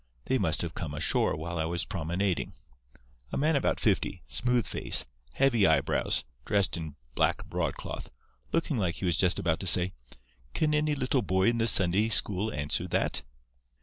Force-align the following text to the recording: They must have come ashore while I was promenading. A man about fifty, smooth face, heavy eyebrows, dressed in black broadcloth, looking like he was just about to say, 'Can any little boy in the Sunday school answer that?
They 0.25 0.39
must 0.39 0.63
have 0.63 0.73
come 0.73 0.95
ashore 0.95 1.35
while 1.35 1.59
I 1.59 1.65
was 1.65 1.85
promenading. 1.85 2.55
A 3.31 3.37
man 3.37 3.55
about 3.55 3.79
fifty, 3.79 4.23
smooth 4.27 4.65
face, 4.65 5.05
heavy 5.35 5.67
eyebrows, 5.67 6.23
dressed 6.43 6.75
in 6.75 6.95
black 7.13 7.45
broadcloth, 7.45 8.09
looking 8.51 8.77
like 8.79 8.95
he 8.95 9.05
was 9.05 9.15
just 9.15 9.37
about 9.37 9.59
to 9.59 9.67
say, 9.67 9.93
'Can 10.55 10.73
any 10.73 10.95
little 10.95 11.21
boy 11.21 11.49
in 11.49 11.59
the 11.59 11.67
Sunday 11.67 12.09
school 12.09 12.51
answer 12.51 12.87
that? 12.87 13.21